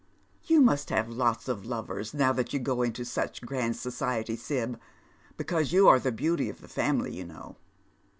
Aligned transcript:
"You 0.51 0.61
must 0.61 0.89
have 0.89 1.11
lots 1.11 1.47
of 1.47 1.63
lovers 1.63 2.11
now 2.11 2.33
that 2.33 2.53
you 2.53 2.59
go 2.59 2.81
into 2.81 3.05
such 3.05 3.43
grand 3.43 3.75
society, 3.75 4.35
Sib, 4.35 4.79
because 5.37 5.73
you 5.73 5.87
are 5.87 5.99
the 5.99 6.11
beauty 6.11 6.49
of 6.49 6.61
the 6.61 6.67
family, 6.67 7.15
you 7.15 7.23
know. 7.23 7.57